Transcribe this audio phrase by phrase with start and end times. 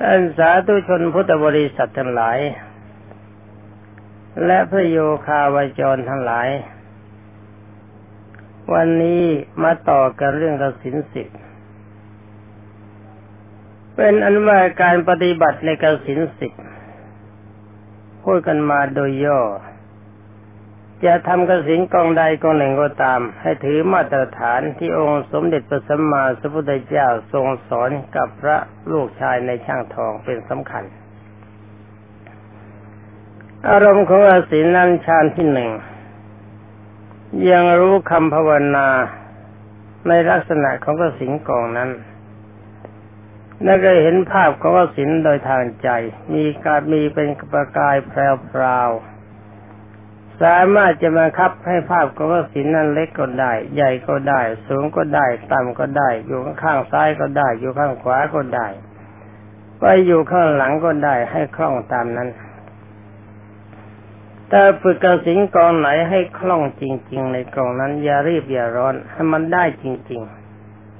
[0.00, 2.38] ท่านสาธุชนพุทธบริษัททั้งหลาย
[4.46, 6.48] และพระโยคาวจรทั้งหลาย
[8.74, 9.22] วันนี้
[9.62, 11.32] มาต่อกันเรื่องกสินสิทธ
[13.96, 16.62] เป็นอันว่าการปฏิบัติในกสินสิทธิ์
[18.22, 19.40] พูดกันมาโดยย่อ
[21.04, 28.56] จะทำกสินกองใดกองหนึ่งก็ตาม ให้ถือมาตรฐานที่องค์สมเด็จพระสัมมาสัมพุทธเจ้าทรงสอนกับพระ
[28.90, 30.84] ลูกชายในช่างทองเป็นสำคัญ
[33.68, 35.70] อารมณ์ของกสินนั้นฌานที่หนึ่ง
[37.50, 38.88] ยังรู้คำภาวนา
[40.08, 41.90] ในลักษณะของกสินกองนั้น
[43.66, 45.88] นั่นก็เห็นภาพของกสินโดยทางใจ
[46.34, 48.20] มีการมีเป็นประกายแพร
[48.88, 48.90] ว
[50.42, 58.66] สามารถจะมาคับให้ภาพของสินนั้นเล็กก็ได้ ใหญ่ก็ได้ สูงก็ได้ ต่ำก็ได้ อยู่ข้างซ้ายก็ได้ อยู่ข้างขวาก็ได้
[59.80, 62.28] ไปอยู่ข้างหลังก็ได้ ให้คล่องตามนั้น
[64.48, 70.22] แต่ฝึกกระสินกองไหนให้คล่องจริง ๆ ในกองนั้น อย่ารีบอย่าร้อน ให้มันได้จริง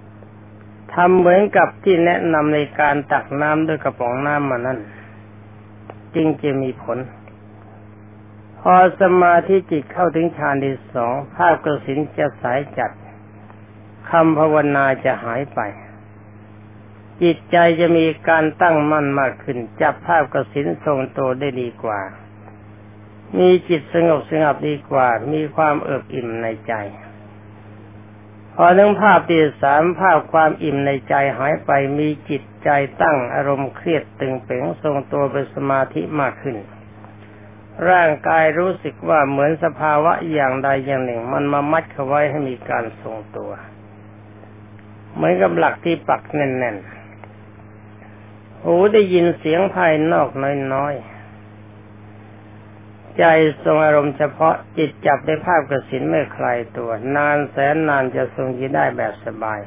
[0.09, 4.79] ๆทำเหมือนกับที่แนะนำในการตักน้ำด้วยกระป๋องน้ำมานั้น
[6.15, 6.99] จริงจะมีผล
[8.75, 12.91] อสมาธิจิตเข้าถึงฌานที่สองภาพกระสินจะสายจัด
[14.11, 15.61] คำภาวนาจะหายไป
[17.23, 22.01] จิตใจจะมีการตั้งมั่นมากขึ้น จับภาพกระสินทรงโตได้ดีกว่า
[23.39, 26.75] มีจิตสงบสงบดีกว่า มีความเอิบอิ่มในใจ
[28.55, 32.69] พอทั้งภาพที่สามภาพความอิ่มในใจหายไปมีจิตใจ
[33.03, 36.57] ตั้งอารมณ์เครียดตึงเป๋งทรงตัวเป็นสมาธิมากขึ้น
[37.91, 43.51] ร่างกายรู้สึกว่าเหมือนสภาวะอย่างใดอย่างหนึ่ง มันมามัดเขาไว้ให้มีการทรงตัว
[45.15, 50.29] เหมือนกับหลักที่ปักแน่นๆ หูได้ยินเสียงภายนอก
[50.75, 51.17] น้อยๆ
[53.19, 53.25] ใจ
[53.65, 59.61] ทรงอารมณ์เฉพาะจิตจับได้ภาพกระสินไม่คลายตัว นานแสนนานจะทรงยินได้แบบสบาย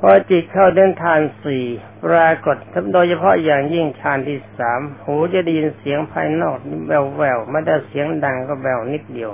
[0.00, 1.64] พอจิตเข้าเดินทานสี่
[2.04, 2.56] ปรากฏ
[2.92, 6.56] โดยเฉพาะอย่างยิ่งฌานที่สามหูจะได้ยินเสียงภายนอก
[6.88, 9.32] แววแววไม่ได้เสียงดังก็แววนิดเดียว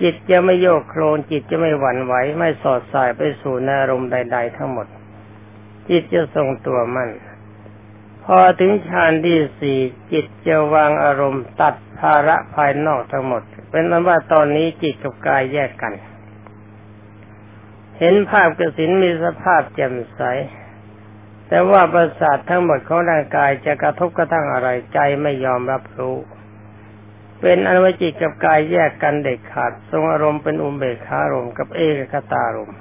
[0.00, 4.86] จิตจะไม่โยกโคลนจิตจะไม่หวั่นไหวไม่สอดสายไปสู่อารมณ์ใด ๆ ทั้งหมด
[5.88, 7.10] จิตจะทรงตัวมั่น
[8.24, 9.78] พอถึงฌานที่สี่
[10.12, 15.92] จิตจะวางอารมณ์ตัดภาระภายนอกทั้งหมด เป็นนั้นว่าตอนนี้จิตกับกายแยกกัน
[17.98, 20.22] เห็นภาพกสินมีสภาพแจ่มใส
[21.48, 26.16] แต่ว่าประสาททั้งหมดของร่างกายจะกระทบกระทั่งอะไรใจไม่ยอมรับรู้
[27.40, 32.72] เป็นอนุจิตกับกายแยกกันเด็ดขาด ทรงอารมณ์เป็นอุเบกขารมกับเอกคตารม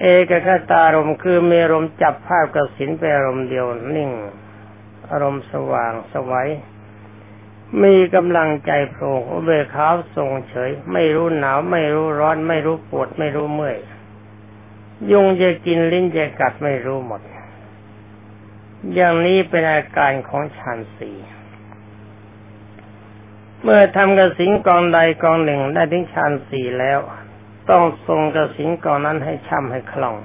[0.00, 4.10] เอกคตารมคือมีอารมณ์จับภาพกสินเป็นอารมณ์เดียวนิ่ง
[5.10, 6.50] อารมณ์สว่างสวัย
[7.82, 13.78] มีกำลังใจโปร่งอุเบกขาทรงเฉย ไม่รู้หนาวไม่รู้ร้อน ไม่รู้ปวดไม่รู้เมื่อย
[15.10, 17.20] ยุงจะกินลิ้นจะกัดไม่รู้หมด
[18.94, 21.16] อย่างนี้เป็นอาการของฌานสี่
[23.62, 26.98] เมื่อทำกระสิงกองใดกองหนึ่งได้ถึงฌานสี่แล้ว
[27.70, 30.16] ต้องทรงกระสิงกองนั้นให้ช่ำให้คล่อง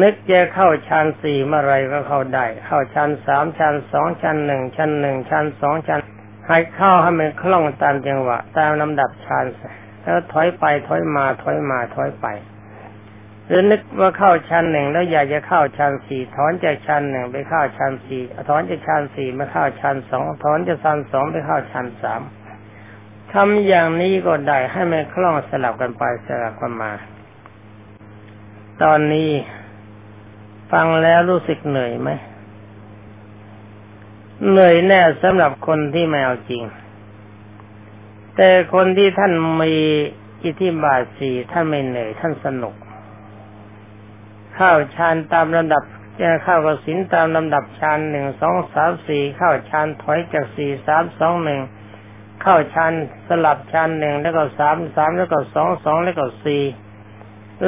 [0.00, 6.00] นึกจะเข้าฌานสี่เมื่อไรก็เข้าได้ เข้าฌานสามฌานสองฌานหนึ่งฌานหนึ่งฌานสองฌาน
[6.48, 9.44] ให้เข้าให้มันคล่องตามจังหวะ ตามลำดับฌาน
[10.02, 12.26] แล้วถอยไปถอยมาถอยมาถอยไป
[13.48, 22.22] หรือนึกว่าเข้าชั้นหนึ่งแล้วอยากจะเข้าชั้นสี่ถอนจากชั้นหนึ่งไปเข้าชั้นสี่ถอนจากชั้นสี่มาเข้าชั้นสองถอนจากชั้นสองไปเข้าชั้นสาม
[23.32, 26.92] ทำอย่างนี้ก็ได้ให้มันคล่องสลับกันไปสลับกันมา
[28.82, 29.30] ตอนนี้
[30.72, 32.10] ฟังแล้วรู้สึกเหนื่อยไหม
[34.50, 36.62] เหนื่อยแน่สำหรับคนที่ไม่เอาจริง
[38.36, 39.32] แต่คนที่ท่าน
[39.62, 39.74] มี
[40.44, 42.74] อิทธิบาทสี่ท่านไม่เหนื่อยท่านสนุก
[44.58, 45.82] เข้าฌานตามลำดับ
[46.20, 51.60] จะเข้ากสินตามลำดับฌานหนึ่งสองสามสี่เข้าฌานถอยจากสี่สามสองหนึ่ง
[52.42, 52.92] เข้าฌาน
[53.28, 56.62] สลับฌานหนึ่งแล้วก็สามสามแล้วก็สองสองแล้วก็สี่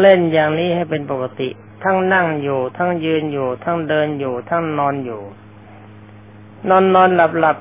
[0.01, 1.49] เล่นอย่างนี้ให้เป็นปกติ
[1.85, 5.23] ทั้งนั่งอยู่ ทั้งยืนอยู่ ทั้งเดินอยู่ ทั้งนอนอยู่
[6.69, 7.57] นอนนอนหลับหลับ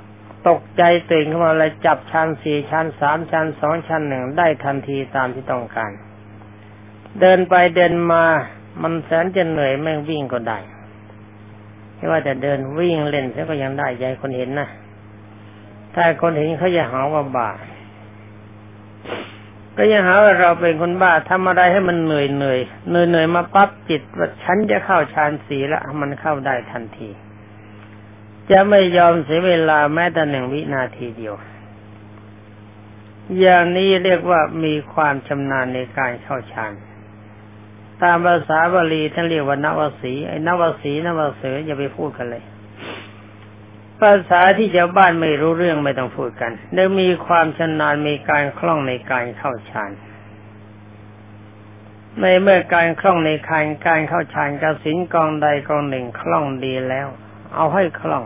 [0.47, 5.91] ตกใจตื่นขึ้นมาเลยจับชั้นสี่ชั้นสามชั้นสองชั้นหนึ่งได้ทันทีตามที่ต้องการ
[7.19, 8.25] เดินไปเดินมา
[8.81, 10.59] มันแสนจะเหนื่อยแม่งวิ่งก็ได้
[11.95, 14.67] ไม่ว่าจะเดินวิ่งเล่นแล้วก็ยังได้ใจคนเห็นนะ
[15.93, 17.49] ถ้าคนเห็นเขาจะหาว่าบ้า
[19.77, 27.09] ก็ยังหาว่าเราเป็นคนบ้าทำอะไรให้มันเหนื่อยเหนื่อยเหนื่อยเหนื่อยมาปั๊บจิตว่าฉันจะเข้าฌานสีแล้วมันเข้าได้ทันที
[28.51, 31.35] จะไม่ยอมเสียเวลาแม้แต่หนึ่งวินาทีเดียว
[33.39, 36.73] อย่างนี้เรียกว่ามีความชำนาญในการเข้าฌาน
[38.03, 42.43] ตามภาษาบาลีท่านเรียกว่านวสีไอ้นวสีนวเสืออย่าไปพูดกันเลย
[44.01, 49.91] ภาษาที่ชาวบ้านไม่รู้เรื่องไม่ต้องพูดกันเนื่อมีความชำนาญมีการคล่องในการเข้าฌาน
[52.21, 57.07] ในเมื่อการคล่องในการการเข้าฌานกสินกองใดกองหนึ่งคล่องดีแล้ว
[57.55, 58.23] เอาให้คล่อง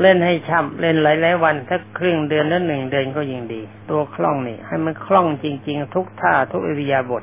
[0.00, 7.22] เล่นให้ช่ำเล่นหลายๆวันถ้าครึ่งเดือนนั้นหนึ่งเดือนก็ยิ่งดี ตัวคล่องนี่ ให้มันคล่องจริง ๆ ทุกท่าทุกอิริยาบถ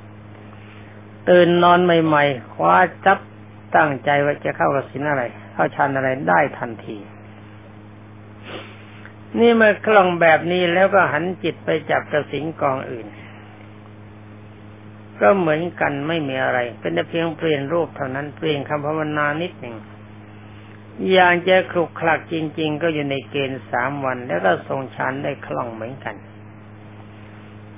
[1.29, 2.75] ตื่นนอนใหม่ๆคว้า
[3.05, 3.19] จับ
[3.75, 6.97] ตั้งใจว่าจะเข้ากสินอะไร เข้าฌานอะไรได้ทันที
[9.39, 13.07] นี่เมื่อคล่องแบบนี้แล้วก็หันจิตไปจับกระสินกองอื่น
[15.21, 19.75] ก็เหมือนกันไม่มีอะไร เป็นแต่เพียงเปลี่ยนรูปเท่านั้นเปลี่ยนคำภาวนานิดหนึ่ง
[21.11, 26.15] อย่างจะคลุกคลักจริง ๆ ก็อยู่ในเกณฑ์สามวัน แล้วก็ทรงฌานได้คล่องเหมือนกัน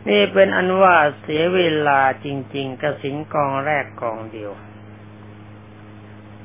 [0.08, 4.52] นี่เป็นอันว่าเสียเวลาจริง ๆ กระสินกองแรกกองเดียว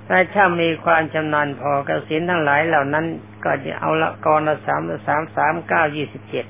[0.09, 3.07] ถ้าช่ามีความชำนาญพอกระสินทั้งหลายเหล่านั้น
[3.45, 6.47] ก็จะเอาละกองละสามสามสามเก้ายี่สิบเจ็ด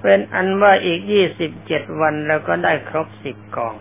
[0.00, 3.74] เป็นอันว่าอีกยี่สิบเจ็ดวันเราก็ได้ครบสิบกอง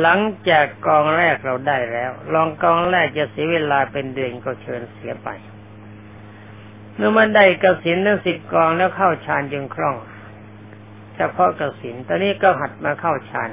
[0.00, 5.28] หลังจากกองแรกเราได้แล้ว ลองกองแรกจะเสียเวลาเป็นเดือนก็เชิญเสียไป
[6.98, 9.96] เมื่อมันได้กสินทั้งสิบกองแล้วเข้าฌานจึงคล่อง
[11.16, 13.50] เฉพาะกสินตอนนี้ก็หัดมาเข้าฌาน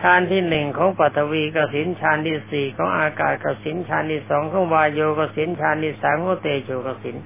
[0.00, 7.16] ฌานที่หนึ่งของปัตวีกสินฌานที่สี่ของอากาศกสินฌานที่สองของวายโยกสินฌานที่สามของเตโชกสิน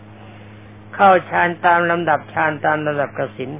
[0.95, 3.51] เข้าฌานตามลำดับฌานตามลำดับกสิน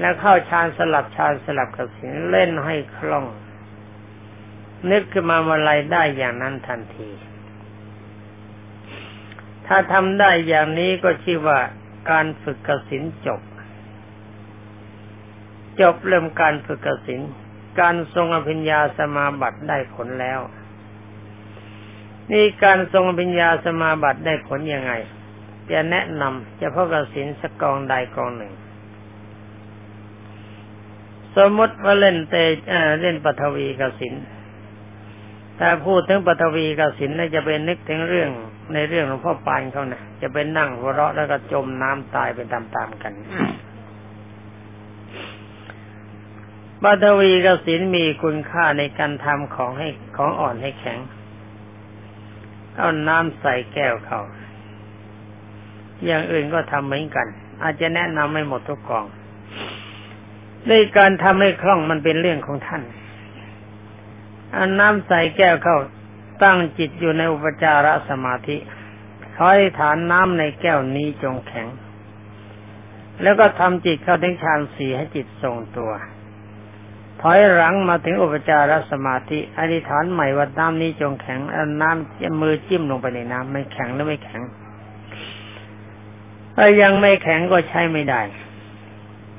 [0.00, 3.24] แล้วเข้าฌานสลับฌานสลับกสินเล่นให้คล่อง
[4.90, 7.10] นึกขึ้นมาเมื่อไรได้อย่างนั้นทันที
[9.66, 11.60] ถ้าทำได้อย่างนี้ก็ชื่อว่า
[12.10, 13.40] การฝึกกสินจบ
[15.80, 17.20] จบเริ่มการฝึกกสิน
[17.80, 20.40] การทรงอภิญญาสมาบัติได้ผลแล้ว
[22.32, 24.92] นี่การทรงอภิญญาสมาบัติได้ผลยังไง
[25.70, 28.52] จะแนะนำจะพกสินสักกองใดกองหนึ่ง
[31.36, 32.34] สมมติว่าเล่นเต
[33.02, 34.14] เล่นปฐวีกสิน
[35.58, 38.30] ถ้าพูดถึงปฐวีกสินน่จะเป็นนึกถึงเรื่อง
[38.74, 43.12] ในเรื่องหลวงพ่อปานเขานะจะเป็นนั่งหัวเราะแล้วก็จมน้ำตายไปตามๆกัน
[46.82, 50.98] ปฐวีกสินมีคุณค่าในการทำของให้ของอ่อนให้แข็ง
[52.76, 54.20] เอาน้ำใส่แก้วเขา
[56.04, 57.26] อย่างอื่นก็ทำเหมือนกัน
[57.62, 59.04] อาจจะแนะนำไม่หมดทุกกอง
[60.68, 62.82] ในการทำให้คล่องมันเป็นเรื่องของท่าน
[64.54, 65.78] อาน้ำใส่แก้วเข้า
[66.42, 68.56] ตั้งจิตอยู่ในอุปจารสมาธิ
[69.36, 71.66] คอยฐานน้ำในแก้วนี้จงแข็ง
[73.22, 75.92] แล้วก็ทำจิตเข้าถึงฌานสี่ให้จิตทรงตัว
[77.20, 84.42] ถอยหลังมาถึงอุปจารสมาธิอธิษฐานใหม่ว่าน้ำนี้จงแข็งเอาน้ำมือจิ้มลงไปในน้ำไม่แข็งหรือไม่แข็ง
[86.56, 88.20] ถ้ายังไม่แข็งก็ใช้ไม่ได้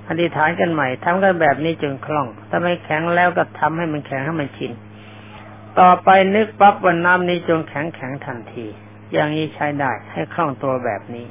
[0.08, 4.72] อธิษฐานกันใหม่ทำกันแบบนี้จนคล่อง ถ้าไม่แข็งแล้วก็ทำให้มันแข็งให้มันชิน
[5.80, 8.66] ต่อไปนึกปั๊บวันน้ำนี้จงแข็งแข็งทันที
[9.14, 11.28] อย่างนี้ใช้ได้ให้คล่องตัวแบบนี้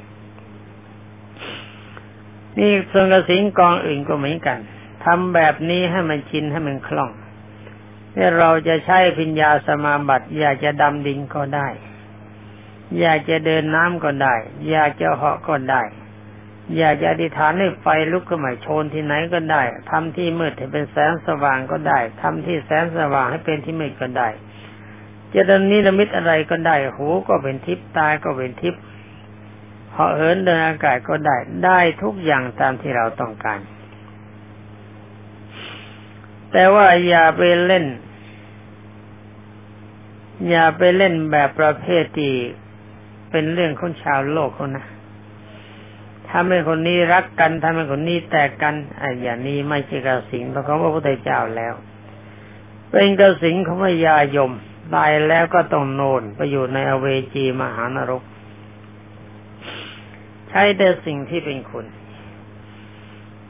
[2.59, 4.59] นี่ส่วนกระสิงกองอื่นก็เหมือนกัน
[5.03, 7.11] ทำแบบนี้ให้มันชินให้มันคล่อง
[8.15, 11.67] นี่เราจะใช้พิญญาสมาบัติ อยากจะดำดินก็ได้
[12.99, 14.35] อยากจะเดินน้ำก็ได้
[14.69, 15.81] อยากจะเหาะก็ได้
[16.75, 24.29] อยากจะอธิษฐานให้ไฟลุกขึ้นมาโชนที่ไหนก็ได้ทำที่มืดให้เป็นแสงสว่างก็ได้ทำที่แสงสว่างให้เป็นที่มืดก็ได้
[25.33, 28.81] จะดนิรมิตอะไรก็ได้ หูก็เป็นทิพย์ตาก็เป็นทิพย์
[29.91, 33.59] เหาะเหินเดินอากาศก็ได้ ได้ทุกอย่างตามที่เราต้องการ
[36.51, 37.85] แต่ว่าอย่าไปเล่น
[40.49, 42.33] อย่าไปเล่นแบบประเภทที่
[43.31, 44.85] เป็นเรื่องของชาวโลกเขานะ
[46.31, 51.73] ทำให้คนนี้รักกันทำให้คนนี้แตกกันไอ้อย่างนี้ไม่ใช่กระสิงเพราะเขาพระพุทธเจ้าแล้ว
[52.91, 54.51] เป็นกระสิงของพญายม
[54.95, 58.23] ตายแล้วก็ต้องโนนไปอยู่ในอเวจีมหานรก
[60.49, 61.85] ใช้แต่สิ่งที่เป็นคุณ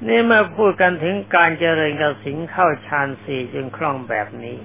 [0.07, 4.57] นี่มาพูดกันถึงการเจริญกสิงเข้าฌานสี่จึงคล่องแบบนี้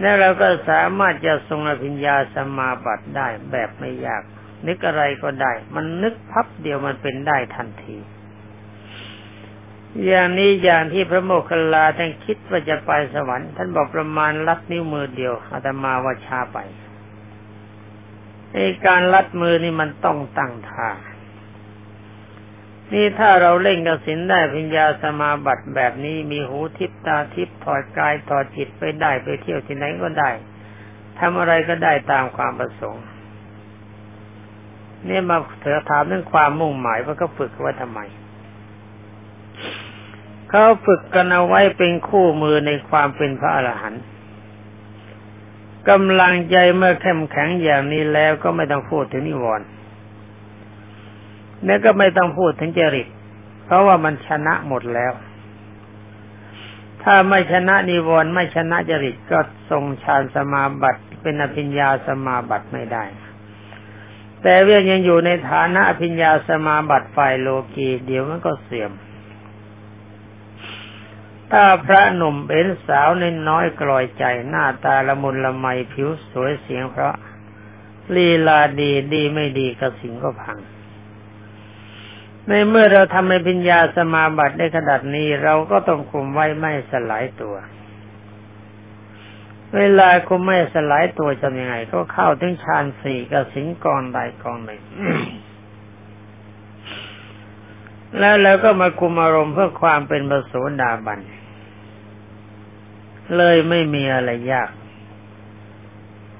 [0.00, 4.22] แล้วเราก็สามารถจะทรงอภิญญาสมาบัติได้แบบไม่ยาก
[4.66, 7.96] นึกอะไรก็ได้ มันนึกพับเดียวมันเป็นได้ทันที
[10.06, 16.58] อย่างนี้อย่างที่พระโมคคัลลาท่านคิดว่าจะไปสวรรค์ท่านบอกประมาณลัดนิ้วมือเดียวอาตมาว่าชาไป
[18.52, 20.88] ไอการลัดมือนี่มันต้องตั้งท่า
[22.92, 30.30] นี่ถ้าเราเล่นกสินได้พิญญาสมาบัติแบบนี้มีหูทิพตาทิพถอดกายถอดจิตไปได้ไปเที่ยวที่ไหนก็ได้
[31.18, 33.04] ทำอะไรก็ได้ตามความประสงค์
[35.08, 38.00] นี่มาเถอถามเรื่องความมุ่งหมายว่าเขาฝึกไว้ทำไม
[40.48, 44.02] เขาฝึกกันเอาไว้เป็นคู่มือในความเป็นพระอรหันต์
[45.88, 49.66] กำลังใจเมื่อเข้มแข็งอย่างนี้แล้วก็ไม่ต้องพูดถึงนิวรณ์
[51.64, 53.08] แล้วก็ไม่ต้องพูดถึงจริต
[53.64, 55.12] เพราะว่ามันชนะหมดแล้ว
[57.02, 59.38] ถ้าไม่ชนะนิวรณ์ไม่ชนะจริตก็
[59.70, 63.04] ทรงฌานสมาบัติเป็นอภิญญาสมาบัติไม่ได้
[64.46, 68.92] แต่เวียยังอยู่ในฐานะอภิญญาสมาบัติฝ่ายโลกีเดี๋ยวมันก็เสื่อม
[71.50, 77.14] ถ้าพระหนุ่มเป็นสาวในน้อยกลอยใจหน้าตาละมุนละไมผิวสวยเสียงเพราะ
[78.14, 80.58] ลีลาดีดีไม่ดีกระสิงก็พัง
[82.48, 87.54] ในเมื่อเราทำในปัญญาสมาบัติได้ขนาดนี้เราก็ต้องคุมไว้ไม่สลายตัว
[89.76, 94.82] เวลาคุมไม่สลายตัวจะยังไง ก็เข้าถึงฌานสี่กับสิงกองใดกองหนึ่ง
[98.18, 101.20] แล้วเราก็มาคุมอารมณ์เพื่อความเป็นประสูดาบัน
[103.36, 104.70] เลยไม่มีอะไรยาก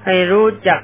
[0.05, 0.81] ให้รู้จัก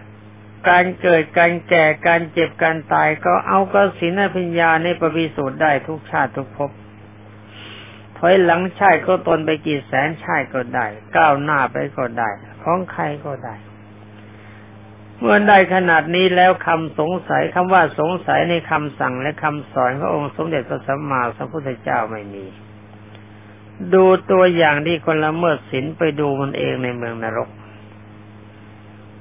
[0.70, 6.72] การเกิดการแก่การเจ็บการตายก็เอากสินพิญญาในปริสูตรได้ทุกชาติทุกภพ
[8.24, 10.86] ถอยหลังชาติก็ตนไปกี่แสนชาติก็ได้
[11.18, 12.30] ก้าวหน้าไปก็ได้
[12.64, 13.56] ของใครก็ได้
[15.20, 22.46] เมื่อได้ขนาดนี้แล้วคำสงสัยคำว่าสงสัยในคำสั่งและคำสอนขององค์สมเด็จพระสัมมาสัมพุทธเจ้าไม่มี
[23.94, 27.50] ดูตัวอย่างที่คนละเมิดศีลไปดูมันเองในเมืองนรก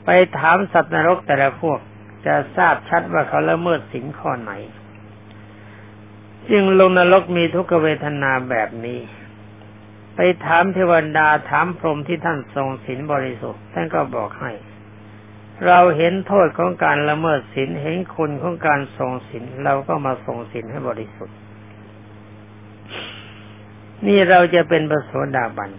[0.05, 1.79] ไปถามสัตว์นรกแต่ละพวก
[2.27, 4.53] จะทราบชัดว่าเขาละเมิดสินข้อไหน
[6.51, 9.01] จึงลงนรกมีทุกขเวทนาแบบนี้
[10.15, 14.53] ไปถามเทวดาถามพรหมที่ท่านทรงศีลบริสุทธิ์ท่านก็บอกให้
[15.67, 21.37] เราเห็นโทษของการละเมิดศีลเห็นคุณของการทรงศีลเราก็มาทรงศีลให้บริสุทธิ์
[24.07, 25.71] นี่เราจะเป็นประโสดาบัน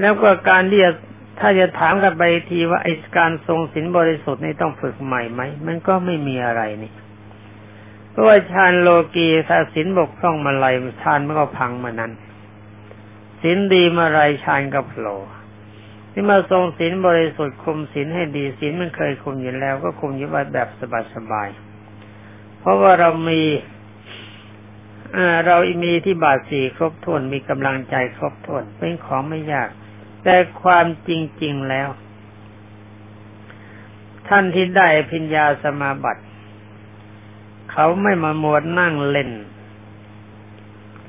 [0.00, 0.92] แล้วก็การที่จะ
[1.40, 6.92] ถ้าจะถามกันไปทีว่าไอ้การทรงศีลบริสุทธิ์นี่ต้องฝึกใหม่ไหมมันก็ไม่มีอะไรนี่
[8.12, 10.66] เพราะว่าฌานโลกีถ้าศีลบกพร่องมาไร
[11.02, 12.12] ฌานมันก็พังมานั้น
[13.40, 15.18] ศีลดีมาไรฌานก็โผล่
[16.12, 20.68] ที่มาทรงศีลบริสุทธิ์คุมศีลให้ดีศีลมันเคยคุมอยู่แล้ว ก็คุมอยู่แบบ
[21.14, 23.42] สบายๆเพราะว่าเรามี
[25.46, 29.68] เรามีที่บาทสี่ครบถ้วนมีกำลังใจครบถ้วนเป็นของไม่ยาก
[30.24, 31.10] แต่ความจ
[31.42, 31.88] ริงๆแล้ว
[34.28, 36.22] ท่านที่ได้พิญญาสมาบัติ
[37.72, 39.30] เขาไม่มาหมดนั่งเล่น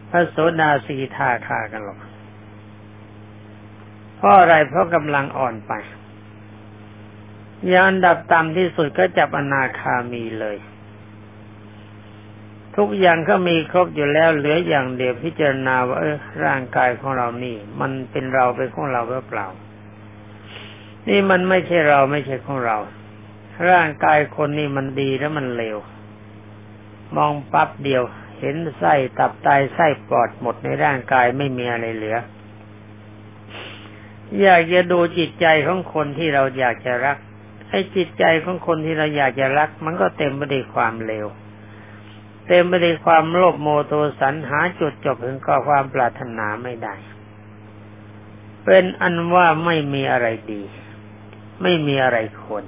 [0.10, 2.00] พระโสดาสีทาคากันหรอก
[4.16, 5.74] เพราะอะไรเพราะกำลังอ่อนไป
[7.74, 10.58] ยานดับต่ำที่สุดก็จับอนาคามีเลย
[12.78, 19.48] ทุกอย่างก็มีครบอยู่แล้วเหลืออย่างเดียวพิจารณาว่าเออร่างกายของเรานี่ มันเป็นเราเป็นของเราหรือเปล่า
[21.10, 22.78] นี่มันไม่ใช่เราไม่ใช่ของเรา
[23.70, 25.78] ร่างกายคนนี่มันดีแล้วมันเลว
[27.16, 28.04] มองปั๊บเดียว
[28.40, 32.18] เห็นไส้ตับไตไส้ปอดหมดในร่างกายไม่มีอะไรเหลือ
[34.42, 37.18] อยากจะดูจิตใจของคนที่เราอยากจะรัก
[37.70, 41.28] ไอ้จิตใจของคนที่เราอยากจะรัก มันก็เต็มไปด้วยความเลว
[42.48, 46.96] เต็มไปด้วยความโลภโมโทสันหาจุดจบถึงก็ความปรารถนาไม่ได้
[48.66, 50.62] เป็นอันว่าไม่มีอะไรดี
[51.62, 52.64] ไม่มีอะไรควร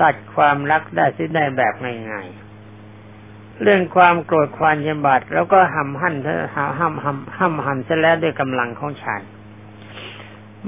[0.00, 1.74] ตัดความรักได้สิได้แบบ
[2.10, 6.14] ง่ายๆ เรื่องความโกรธความยำบาดแล้วก็ห้ำหั่น
[6.54, 9.22] ห้ำห้ำห้ำห้ำหั่นเสียแล้วด้วยกำลังของฉัน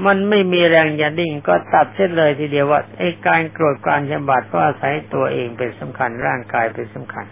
[0.07, 7.27] มันไม่มีแรงยันดิ่งก็ตัดเส้นเลยทีเดียวว่าไอ้การโกรธการฉบาดก็อาศัยตัวเองเป็นสำคัญร่างกายเป็นสำคัญ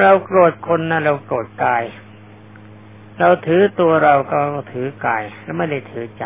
[0.00, 1.82] เราโกรธคนนะเราโกรธกาย
[3.20, 4.38] เราถือตัวเราก็
[4.72, 6.24] ถือกายแล้วไม่ได้ถือใจ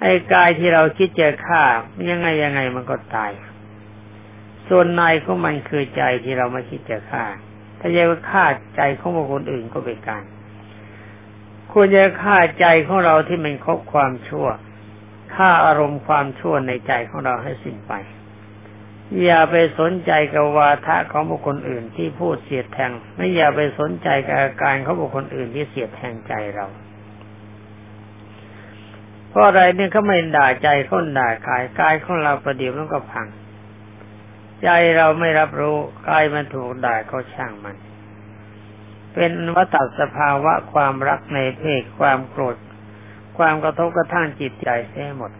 [0.00, 1.62] ไอ้กายที่เราคิดจะฆ่า
[2.10, 3.30] ยังไงยังไงมันก็ตาย
[4.68, 7.24] ส่วนนายของมันคือใจที่เราไม่คิดจะฆ่า
[7.80, 8.44] ถ้าจะฆ่า
[8.76, 10.24] ใจของบุคคลอื่นก็เป็นการ
[11.72, 14.46] ควรจะฆ่าใจของเราที่มันคบความชั่ว
[15.34, 17.92] ฆ่าอารมณ์ความชั่วในใจของเราให้สิ้นไป
[19.22, 26.66] อย่าไปสนใจกับวาทะของบุคคลอื่นที่พูดเสียดแทง ไม่อย่าไปสนใจกับอาการของบุคคลอื่นที่เสียดแทงใจเรา
[29.30, 33.26] เพราะอะไรเนี่ยเขาไม่ด่าใจเขาด่ากายกายของเราประเดี๋ยวมันก็พัง
[34.62, 35.76] ใจเราไม่รับรู้
[36.08, 37.76] กายมันถูกด่าก็ช่างมัน
[39.14, 42.56] เป็นวัฏสภาวะความรักในเพศความโกรธ
[43.38, 45.32] ความกระทบกระทั่งจิตใจเสียหมด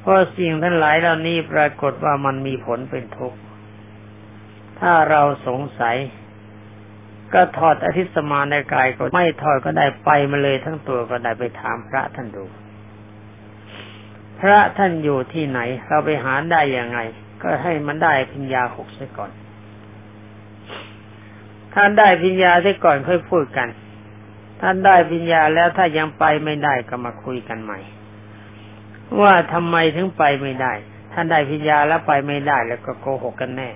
[0.00, 3.38] เพราะสิ่งทั้งหลายเหล่านี้ปรากฏว่ามันมีผลเป็นทุกข์
[4.80, 5.96] ถ้าเราสงสัย
[7.34, 12.44] ก็ถอดอธิสมาในกายก็ไม่ถอดก็ได้ไปมาเลยทั้งตัวก็ได้ไปถามพระท่านดู
[14.42, 16.98] พระท่านอยู่ที่ไหน เราไปหาได้ยังไง
[17.42, 19.30] ก็ให้มันได้พิญญาหกเสียก่อน
[21.74, 23.68] ท่านได้พิญญาเสียก่อนค่อยพูดกัน
[24.60, 27.78] ท่านได้ปัญญาแล้วถ้ายังไปไม่ได้ก็มาคุยกันใหม่
[29.20, 30.72] ว่าทำไมถึงไปไม่ได้
[31.12, 33.70] ท่านได้ปัญญาแล้วไปไม่ได้แล้วก็โกหกกันแน่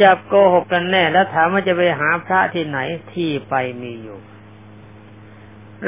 [0.00, 2.78] จับโกหกกันแน่ แล้วถามว่าจะไปหาพระที่ไหน
[3.12, 4.18] ที่ไปมีอยู่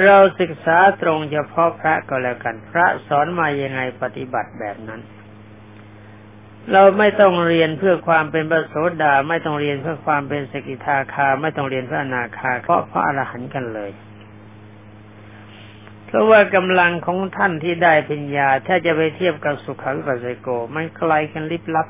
[0.04, 5.00] เราศึกษาตรงเฉพาะพระก็แล้วกัน พระสอนมายังไงปฏิบัติแบบนั้น
[6.72, 13.90] เราไม่ต้องเรียนเพื่อความเป็นพระโสดา ไม่ต้องเรียนเพื่อความเป็นสกิทาคา ไม่ต้องเรียนเพื่ออนาคาเพราะพระอรหันต์กันเลย
[16.06, 21.86] เพราะว่ากำลังของท่านที่ได้ปัญญา ถ้าจะไปเทียบกับสุขวิปัสสโกมันไกลกันลิบลับ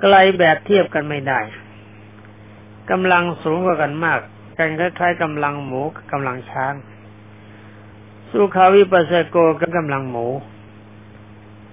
[0.00, 1.40] ไกลแบบเทียบกันไม่ได้
[2.90, 4.20] กำลังสูงกว่ากันมาก
[4.62, 6.74] กันคล้ายๆกำลังหมูกำลังช้าง
[8.30, 10.26] สุขาวิปัสสโกกับกำลังหมู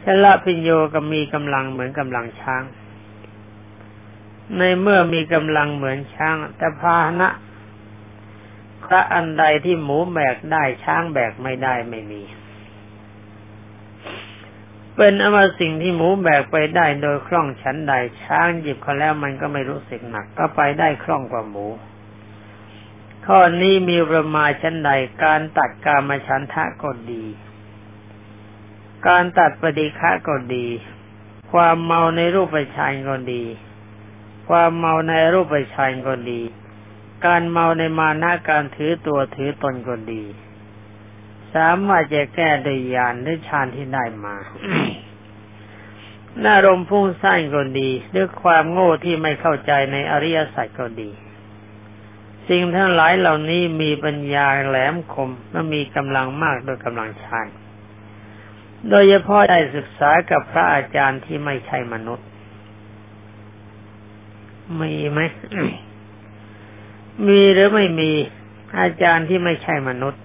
[0.03, 2.63] ชละพิญโยก็มีกำลังเหมือนกำลังช้าง
[4.57, 7.29] ในเมื่อมีกำลังเหมือนช้าง แต่พาหนะ
[8.85, 12.21] พระอันใดที่หมูแบกได้ช้างแบกไม่ได้ไม่มี
[14.95, 17.93] เป็นอมาสิ่งที่หมูแบกไปได้โดยคล่องชั้นใด
[18.23, 21.67] ช้างหยิบเขาแล้วมันก็ไม่รู้สึกหนัก ก็ไปได้คล่องกว่าหมู
[23.31, 24.91] ข้อนี้มีประมาชั้นใด
[25.23, 27.23] การตัดกามาชันทะก็ดี
[29.07, 30.67] การตัดปฏิฆะก็ดี
[31.51, 33.43] ความเมาในรูปฌานก็ดี
[34.49, 36.41] ความเมาในรูปฌานก็ดี
[37.25, 40.23] การเมาในมานะการถือตัวถือตนก็ดี
[41.53, 44.35] สามารถจะแก้โดยญาณหรือฌานที่ได้มา
[46.41, 51.11] หน้ารมพุ่งสร้างก็ดีด้วยความโง่ที่ไม่เข้าใจในอริยสัจก็ดี
[52.49, 57.47] สิ่งทั้งหลายเหล่านี้มีปัญญาแหลมคมและมีกำลังมากโดยกำลังฌาน
[58.89, 62.27] โดยเฉพาะได้ศึกษากับพระอาจารย์ที่ไม่ใช่มนุษย์
[64.81, 65.19] มีไหม
[67.27, 68.11] มีหรือไม่มี
[68.79, 70.21] อาจารย์ที่ไม่ใช่มนุษย์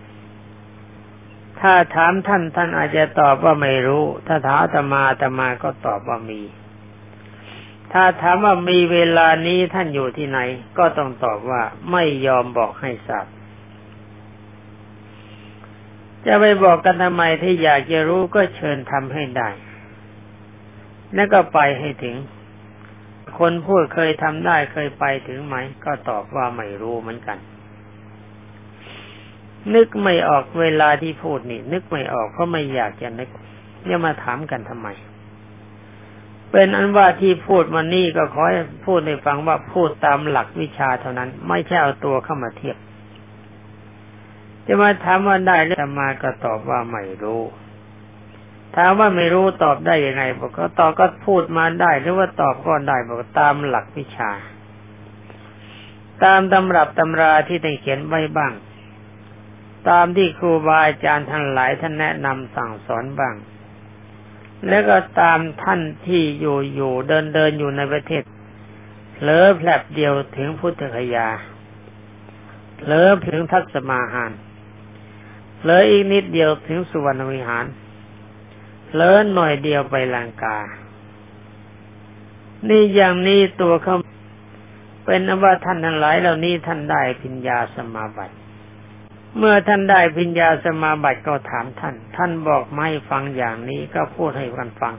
[1.61, 6.41] ถ้าถามท่านท่านอาจจะตอบว่าไม่รู้ ถ้าถามตมาตมาก็ตอบว่ามี
[7.97, 10.39] ถ้าถามว่ามีเวลานี้ท่านอยู่ที่ไหน
[10.79, 13.27] ก็ต้องตอบว่าไม่ยอมบอกให้ทราบ
[16.27, 19.49] จะไปบอกกันทำไมที่อยากจะรู้ก็เชิญทำให้ได้
[21.15, 22.17] แล้วก็ไปให้ถึง
[23.39, 27.39] คนพูดเคยทำได้เคยไปถึงไหม ก็ตอบว่าไม่รู้เหมือนกัน
[29.75, 33.29] นึกไม่ออกเวลาที่พูดนี่ นึกไม่ออกเพราะไม่อยากจะนึก
[33.85, 34.89] เนี่ยมาถามกันทำไม
[36.57, 42.77] เป็นอันว่าที่พูดมานี่ก็ขอให้พูดในฟังว่าพูดตามหลักวิชาเท่านั้น ไม่ใช่เอาตัวเข้ามาเทียบ
[44.67, 47.43] จะมาถามว่าได้หรือมาก็ตอบว่าไม่รู้
[48.77, 54.31] ถามว่าไม่รู้ตอบได้ยังไงบอกก็ตอบก็พูดมาได้ หรือว่าตอบก็ได้บอกตามหลักวิชา
[56.25, 58.53] ตามตำรับตำราที่ได้เขียนไว้บ้าง
[59.89, 63.37] ตามที่ครูบาอาจารย์ทั้งหลายท่านแนะนำสั่งสอนบ้าง
[64.69, 68.23] แล้วก็ตามท่านที่อยู่อยู่เดินเดินอยู่ในประเทศ
[69.23, 71.29] เลอแผลบเดียวถึงพุทธคยา
[72.87, 74.33] เลอถึงทัศมาหาน
[75.65, 77.67] เลืออีกนิดเดียวถึงสุวรรณวิหาร
[78.95, 80.59] เลือหน่อยเดียวไปลังกา
[82.69, 83.97] นี่อย่างนี้ตัวเขา
[85.05, 88.35] เป็นว่าท่านทั้งหลายเหล่านี้ท่านได้พิญญาสมาบัติ
[89.39, 94.95] เมื่อท่านได้พิญญาสมาบัติก็ถามท่าน ท่านบอกไม่ฟังอย่างนี้ก็พูดให้กันฟัง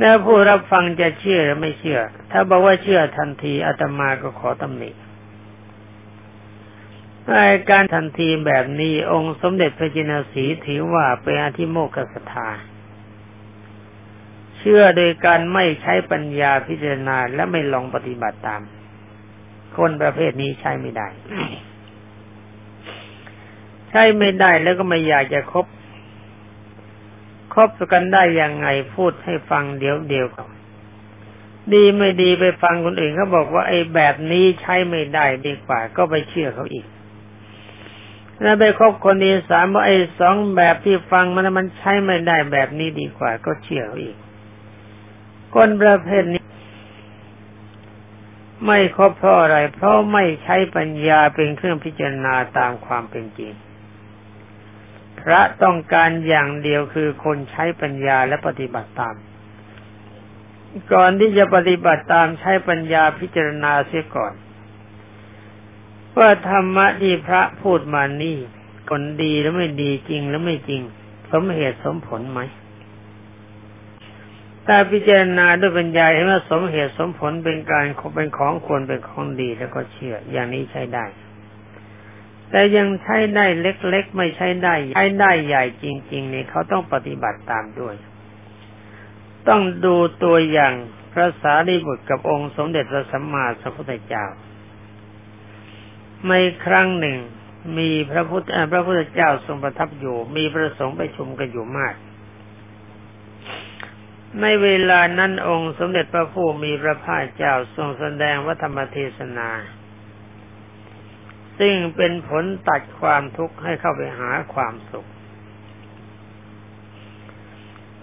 [0.00, 2.00] แล้วผู้รับฟังจะเชื่อหรือไม่เชื่อ
[2.32, 4.90] ถ้าบอกว่าเชื่อทันทีอาตมาก็ขอตำหนิ
[7.70, 12.48] การทันทีแบบนี้องค์สมเด็จพระจินสีถือว่าเป็นอธิโมกขศรัทธา
[14.58, 18.62] เชื่อโดยการไม่ใช้ปัญญาพิจารณาและไม่ลองปฏิบัติตาม
[19.78, 21.08] คนประเภทนี้ใช้ไม่ได้
[23.90, 25.66] ใช้ไม่ได้แล้วก็ไม่อยากจะคบ
[27.54, 30.48] คบกันได้ยังไงพูดให้ฟังเดี๋ยวเดียวกัน
[31.74, 36.86] ดีไม่ดีไปฟังคนอื่นเขาบอกว่าไอ้แบบนี้ใช้ไม่ได้ดีกว่า ก็ไปเชื่อเขาอีก
[38.42, 44.16] แล้วไปคบคนที่สามว่าไอ้สองแบบที่ฟังมันมันใช้ไม่ได้แบบนี้ดีกว่า ก็เชื่อเขาอีก
[45.54, 46.42] คนประเภทนี้
[48.66, 53.52] ไม่ครบเพราะอะไร เพราะไม่ใช้ปัญญาเป็นเครื่องพิจารณาตามความเป็นจริง
[55.20, 59.14] พระต้องการอย่างเดียวคือคนใช้ปัญญาและปฏิบัติตาม
[60.92, 64.34] ก่อนที่จะปฏิบัติตามใช้ปัญญาพิจารณาเสียก่อน
[66.18, 68.38] ว่าธรรมะที่พระพูดมานี่
[68.90, 70.82] คนดีหรือไม่ดีจริงหรือไม่จริง
[71.32, 72.40] สมเหตุสมผลไหม
[74.66, 81.04] ถ้าพิจารณาด้วยปัญญาเห็นว่าสมเหตุสมผลเป็นการเป็นของควรเป็นของดีแล้วก็เชื่อ อย่างนี้ใช้ได้
[82.50, 87.94] แต่ยังใช้ได้เล็กๆ ไม่ใช้ได้ใช้ได้ใหญ่จริงๆนี่เขาต้องปฏิบัติตามด้วย
[89.48, 90.74] ต้องดูตัวอย่าง
[91.12, 94.26] พระสารีบุตรกับองค์สมเด็จพระสัมมาสัมพุทธเจ้า
[96.28, 96.32] ใน
[96.64, 97.18] ครั้งหนึ่ง
[97.78, 101.94] มีพระพุทธพระพุทธเจ้าทรงประทับอยู่ มีพระสงฆ์ไปชุมกันอยู่มาก
[104.40, 109.50] ในเวลานั้นองค์สมเด็จพระผู้มีพระภาคเจ้าทรงแสดงวัธรรมเทศนา
[111.58, 115.08] ซึ่งเป็นผลตัดความทุกข์ให้เข้าไปหาความสุข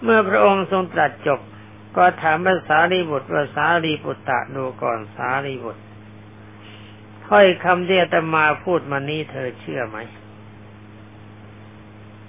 [0.02, 1.40] เมื่อพระองค์ทรงตรัสจบ
[1.96, 5.82] ก็ถามภาษารีบุตรว่าสารีบุตรตะดูก่อนสารีบุตร
[7.26, 9.98] ถ้อยคำที่อาตมาพูดมานี้เธอเชื่อไหม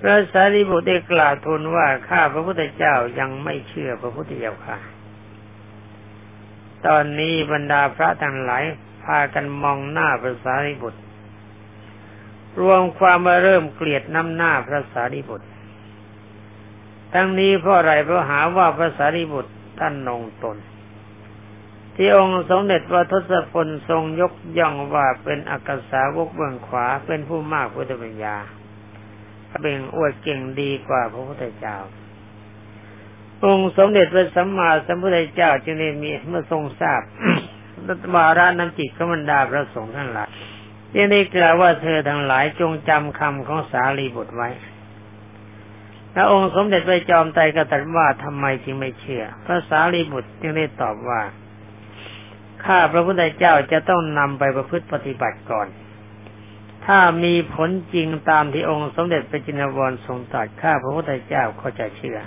[0.06, 4.78] พระสารีบุตรได้กล่าวทูลว่าข้าพระพุทธเจ้ายังไม่เชื่อพระพุทธเจ้าค่ะ
[6.88, 8.64] ตอนนี้บรรดาพระทั้งหลาย
[9.04, 11.02] พากันมองหน้าพระสารีบุตร
[12.60, 15.48] รวมความมาเริ่มเกลียดน้ำหน้าพระสารีบุตร
[17.14, 20.58] ทั้งนี้เพราะอะไรเพราะหาว่าพระสารีบุตรท่านนงตน
[21.96, 28.38] ที่องค์สมเด็จพระทศพลทรงยกย่องว่าเป็นอักษาวกเบื้องขวาเป็นผู้มากพุทธปัญญา
[29.62, 31.78] เป็นอวดเก่งดีกว่าพระพุทธเจ้า
[33.46, 37.02] องค์สมเด็จพระสัมมาสัมพุทธเจ้าจึงได้มีเมื่อทรงทราบ
[37.88, 40.30] รัตมาราน้ำจิตขมันดาพระสงฆ์ทั้งหลาย
[40.94, 44.50] จึงได้กล่าวว่าเธอทั้งหลายจงจำคำของสารีบุตรไว้
[46.14, 51.22] พระองค์สมเด็จพระจอมไตรก็ตรัสว่าทำไมจึงไม่เชื่อ พระสารีบุตรจึงได้ตอบว่า
[52.66, 55.68] ข้าพระพุทธเจ้าจะต้องนำไปประพฤติปฏิบัติก่อน
[56.86, 62.20] ถ้ามีผลจริงตามที่องค์สมเด็จพระจินวรทรงตรัสข้าพระพุทธเจ้าก็จะเชื่อ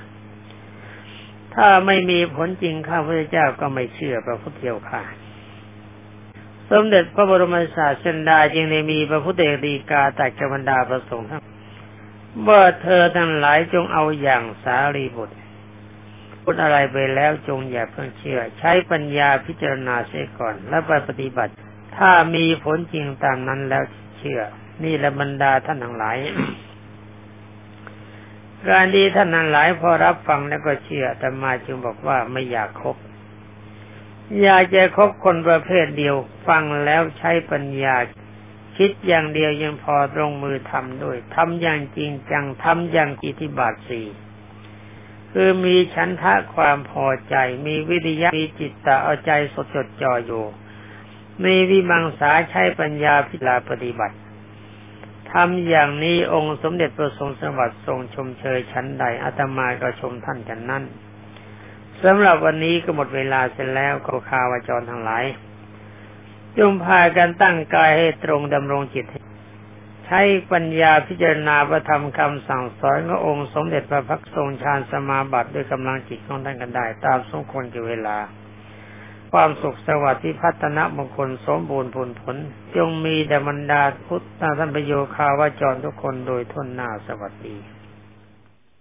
[1.55, 5.03] ถ้าไม่มีผลจริงข้าพระพุทธเจ้าก็ไม่เชื่อพระพุทธเจ้าค่ะ
[6.71, 11.43] สมเด็จพระบรมศาสดาจึงได้มีพระพุทธเดีกาตัดกบรรดาประสงค์ทั้ง
[12.49, 15.37] ว่าเธอทั้งหลายจงเอาอย่างสารีบุตร
[16.43, 21.53] พูดอะไรไปแล้วจงอย่าเพิ่งเชื่อ ใช้ปัญญาพิจารณาเสียก่อน แล้วไปปฏิบัติ
[21.97, 23.85] ถ้ามีผลจริงตามนั้นแล้ว
[24.27, 24.43] ชื่อ
[24.85, 26.17] นี่แหละบรรดาท่านทั้งหลาย
[28.69, 32.97] การดีท่านทั้งหลายพอรับฟังแล้วก็เชื่อแต่มาจึงบอกว่าไม่อยากคบ
[34.43, 36.17] อยากจะคบคนประเภทเดียว
[36.49, 37.97] ฟังแล้วใช้ปัญญา
[38.77, 44.07] คิดอย่างเดียวยังพอตรงมือทำด้วยทำอย่างจริงจังทำอย่างอิทธิบาทสี่
[45.33, 47.35] คือมีฉันทะความพอใจ
[47.67, 50.45] มีวิริยะมีจิตตะเอาใจสดจดจ่ออยู่
[51.45, 54.17] มีวิมังสาใช้ปัญญาพิลาปฏิบัติ
[55.33, 60.85] ทำอย่างนี้องค์สมเด็จพระทรงสวัสดิ์ทรงชมเชยชั้นใดอาตมาก็ชมท่านกันนั่น
[62.03, 65.25] สำหรับวันนี้ก็หมดเวลาเสร็จแล้วก็คาวาจรทั้งหลาย
[66.59, 69.05] จงพากันตั้งกายให้ตรงดำรงจิต
[70.07, 70.21] ใช้
[70.53, 78.17] ปัญญาพิจารณาประธรรมคำสั่งสอนขององค์สมเด็จพระพักทรงฌานสมาบัติด้วยกำลังจิตของท่านกันได้ ตามสมควรแก่เวลา
[79.41, 82.37] ความสุขสวัสดิ์ที่พัฒนามงคลสมบูรณ์ผลผล
[82.77, 84.25] จงมีแด่บรรดาพุทธ
[84.59, 87.57] ท่านประโยคาวาจรทุกคนโดยทุนหน้าสวัสดี